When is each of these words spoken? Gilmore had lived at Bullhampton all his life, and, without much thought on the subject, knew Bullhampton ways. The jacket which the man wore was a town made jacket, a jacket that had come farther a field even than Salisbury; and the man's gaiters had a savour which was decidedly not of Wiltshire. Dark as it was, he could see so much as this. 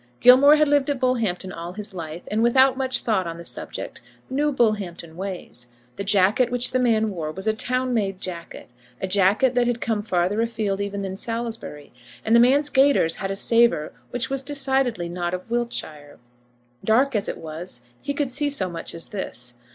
Gilmore 0.19 0.55
had 0.55 0.67
lived 0.67 0.89
at 0.89 0.99
Bullhampton 0.99 1.51
all 1.51 1.73
his 1.73 1.93
life, 1.93 2.23
and, 2.31 2.41
without 2.41 2.75
much 2.75 3.01
thought 3.01 3.27
on 3.27 3.37
the 3.37 3.43
subject, 3.43 4.01
knew 4.31 4.51
Bullhampton 4.51 5.15
ways. 5.15 5.67
The 5.95 6.03
jacket 6.03 6.49
which 6.49 6.71
the 6.71 6.79
man 6.79 7.11
wore 7.11 7.31
was 7.31 7.45
a 7.45 7.53
town 7.53 7.93
made 7.93 8.19
jacket, 8.19 8.71
a 8.99 9.05
jacket 9.07 9.53
that 9.53 9.67
had 9.67 9.79
come 9.79 10.01
farther 10.01 10.41
a 10.41 10.47
field 10.47 10.81
even 10.81 11.03
than 11.03 11.15
Salisbury; 11.15 11.93
and 12.25 12.35
the 12.35 12.39
man's 12.39 12.69
gaiters 12.71 13.17
had 13.17 13.29
a 13.29 13.35
savour 13.35 13.93
which 14.09 14.27
was 14.27 14.41
decidedly 14.41 15.07
not 15.07 15.35
of 15.35 15.51
Wiltshire. 15.51 16.17
Dark 16.83 17.15
as 17.15 17.29
it 17.29 17.37
was, 17.37 17.83
he 18.01 18.15
could 18.15 18.31
see 18.31 18.49
so 18.49 18.71
much 18.71 18.95
as 18.95 19.05
this. 19.09 19.53